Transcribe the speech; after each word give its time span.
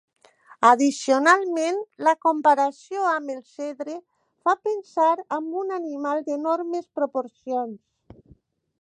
Addicionalment, 0.69 1.77
la 2.07 2.13
comparació 2.27 3.05
amb 3.11 3.33
el 3.35 3.43
cedre 3.57 3.99
fa 4.49 4.57
pensar 4.71 5.13
amb 5.41 5.63
un 5.65 5.77
animal 5.81 6.27
d'enormes 6.31 6.93
proporcions. 7.01 8.39